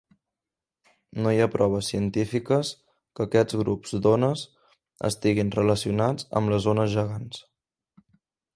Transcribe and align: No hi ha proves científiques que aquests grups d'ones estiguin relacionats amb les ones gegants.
No 1.25 1.33
hi 1.33 1.41
ha 1.43 1.47
proves 1.55 1.89
científiques 1.93 2.71
que 3.19 3.23
aquests 3.27 3.57
grups 3.61 3.93
d'ones 4.07 4.45
estiguin 5.13 5.55
relacionats 5.59 6.29
amb 6.41 6.55
les 6.55 6.69
ones 6.75 6.97
gegants. 6.99 7.43